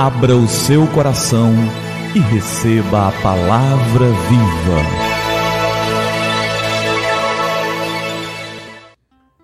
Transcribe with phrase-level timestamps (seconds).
[0.00, 1.52] Abra o seu coração
[2.14, 4.80] e receba a palavra viva.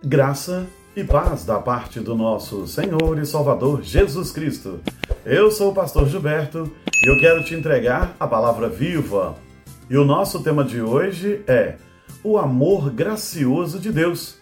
[0.00, 0.64] Graça
[0.94, 4.78] e paz da parte do nosso Senhor e Salvador Jesus Cristo.
[5.26, 6.70] Eu sou o pastor Gilberto
[7.04, 9.34] e eu quero te entregar a palavra viva.
[9.90, 11.78] E o nosso tema de hoje é
[12.22, 14.38] o amor gracioso de Deus.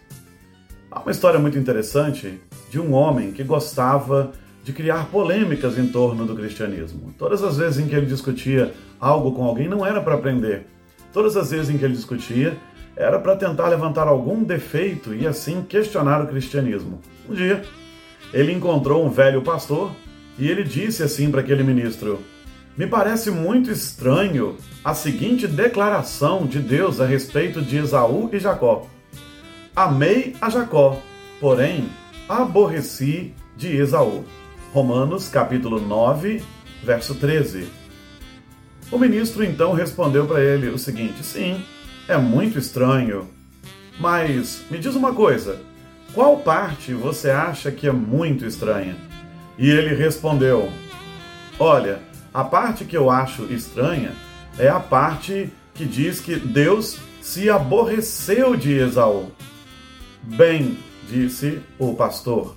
[0.90, 6.25] Há uma história muito interessante de um homem que gostava de criar polêmicas em torno
[6.25, 7.12] do cristianismo.
[7.18, 10.66] Todas as vezes em que ele discutia algo com alguém, não era para aprender.
[11.12, 12.57] Todas as vezes em que ele discutia,
[12.96, 17.00] era para tentar levantar algum defeito e assim questionar o cristianismo.
[17.29, 17.64] Um dia,
[18.32, 19.90] ele encontrou um velho pastor
[20.39, 22.20] e ele disse assim para aquele ministro:
[22.76, 28.86] Me parece muito estranho a seguinte declaração de Deus a respeito de Esaú e Jacó.
[29.75, 31.00] Amei a Jacó,
[31.40, 31.89] porém
[32.28, 34.25] aborreci de Esaú.
[34.73, 36.42] Romanos capítulo 9,
[36.83, 37.69] verso 13.
[38.91, 41.62] O ministro então respondeu para ele o seguinte: Sim,
[42.09, 43.28] é muito estranho.
[44.00, 45.61] Mas me diz uma coisa:
[46.15, 48.97] qual parte você acha que é muito estranha?
[49.59, 50.73] E ele respondeu:
[51.59, 52.00] Olha,
[52.33, 54.12] a parte que eu acho estranha
[54.59, 59.31] é a parte que diz que Deus se aborreceu de Esaú.
[60.23, 60.78] Bem,
[61.11, 62.55] disse o pastor.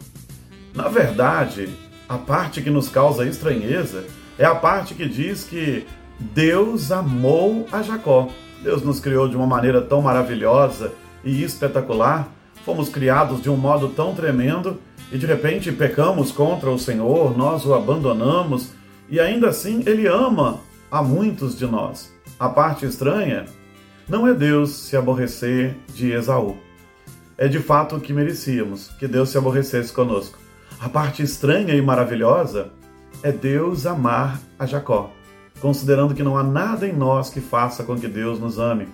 [0.74, 1.70] Na verdade,
[2.08, 4.06] a parte que nos causa estranheza
[4.38, 5.86] é a parte que diz que
[6.20, 8.30] Deus amou a Jacó.
[8.62, 12.32] Deus nos criou de uma maneira tão maravilhosa e espetacular,
[12.64, 14.80] fomos criados de um modo tão tremendo
[15.12, 18.72] e de repente pecamos contra o Senhor, nós o abandonamos
[19.10, 20.60] e ainda assim ele ama
[20.92, 22.14] a muitos de nós.
[22.40, 23.46] A parte estranha
[24.08, 26.58] não é Deus se aborrecer de Esaú.
[27.38, 30.45] É de fato o que merecíamos, que Deus se aborrecesse conosco.
[30.86, 32.70] A parte estranha e maravilhosa
[33.24, 35.12] é Deus amar a Jacó,
[35.60, 38.88] considerando que não há nada em nós que faça com que Deus nos ame,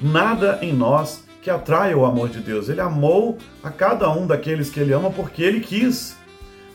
[0.00, 2.68] nada em nós que atraia o amor de Deus.
[2.68, 6.16] Ele amou a cada um daqueles que ele ama porque ele quis.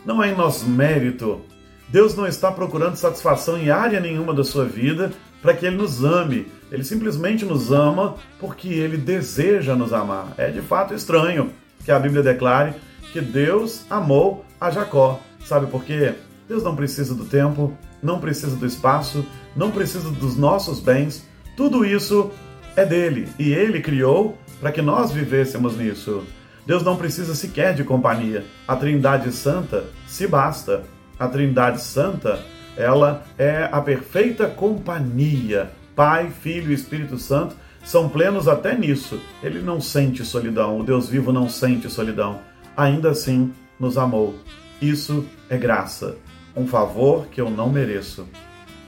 [0.04, 1.40] Não é em nosso mérito.
[1.88, 6.04] Deus não está procurando satisfação em área nenhuma da sua vida para que ele nos
[6.04, 6.46] ame.
[6.70, 10.34] Ele simplesmente nos ama porque ele deseja nos amar.
[10.36, 11.52] É de fato estranho
[11.86, 12.74] que a Bíblia declare
[13.14, 15.20] que Deus amou a Jacó.
[15.44, 16.14] Sabe por quê?
[16.48, 19.24] Deus não precisa do tempo, não precisa do espaço,
[19.54, 21.26] não precisa dos nossos bens.
[21.56, 22.30] Tudo isso
[22.76, 26.24] é dele e ele criou para que nós vivêssemos nisso.
[26.66, 28.44] Deus não precisa sequer de companhia.
[28.66, 30.84] A Trindade Santa se basta.
[31.18, 32.40] A Trindade Santa,
[32.76, 35.70] ela é a perfeita companhia.
[35.96, 39.18] Pai, Filho e Espírito Santo são plenos até nisso.
[39.42, 40.78] Ele não sente solidão.
[40.78, 42.40] O Deus vivo não sente solidão.
[42.76, 44.34] Ainda assim, nos amou.
[44.80, 46.16] Isso é graça,
[46.56, 48.28] um favor que eu não mereço.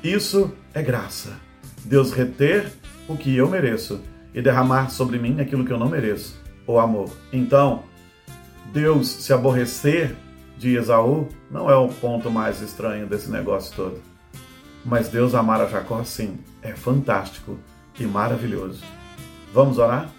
[0.02, 1.32] Isso é graça.
[1.84, 2.72] Deus reter
[3.08, 4.00] o que eu mereço
[4.34, 7.10] e derramar sobre mim aquilo que eu não mereço, o amor.
[7.32, 7.82] Então,
[8.72, 10.16] Deus se aborrecer
[10.56, 14.00] de Esaú não é o ponto mais estranho desse negócio todo.
[14.84, 17.58] Mas Deus amar a Jacó, sim, é fantástico
[17.98, 18.82] e maravilhoso.
[19.52, 20.10] Vamos orar?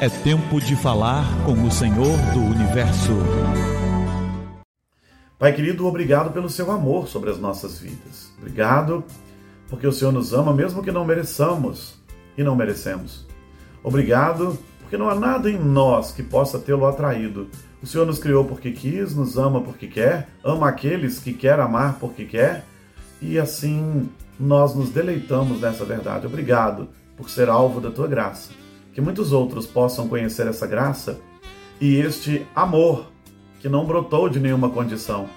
[0.00, 3.10] É tempo de falar com o Senhor do universo.
[5.36, 8.32] Pai querido, obrigado pelo seu amor sobre as nossas vidas.
[8.38, 9.02] Obrigado
[9.68, 11.98] porque o Senhor nos ama mesmo que não mereçamos
[12.36, 13.26] e não merecemos.
[13.82, 17.48] Obrigado porque não há nada em nós que possa tê-lo atraído.
[17.82, 21.98] O Senhor nos criou porque quis, nos ama porque quer, ama aqueles que quer amar
[21.98, 22.64] porque quer,
[23.20, 26.24] e assim nós nos deleitamos nessa verdade.
[26.24, 28.67] Obrigado por ser alvo da tua graça
[28.98, 31.20] que muitos outros possam conhecer essa graça
[31.80, 33.06] e este amor
[33.60, 35.28] que não brotou de nenhuma condição,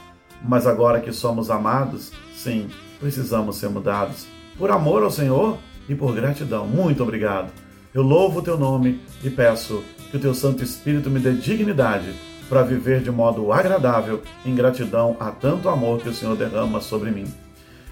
[0.41, 2.67] mas agora que somos amados, sim,
[2.99, 4.25] precisamos ser mudados.
[4.57, 6.66] Por amor ao Senhor e por gratidão.
[6.66, 7.51] Muito obrigado.
[7.94, 12.16] Eu louvo o teu nome e peço que o teu Santo Espírito me dê dignidade
[12.49, 17.11] para viver de modo agradável em gratidão a tanto amor que o Senhor derrama sobre
[17.11, 17.31] mim.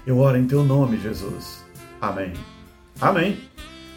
[0.04, 1.64] Eu oro em teu nome, Jesus.
[2.00, 2.32] Amém.
[3.00, 3.38] Amém